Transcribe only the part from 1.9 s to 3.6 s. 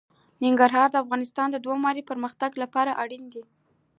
پرمختګ لپاره اړین دي.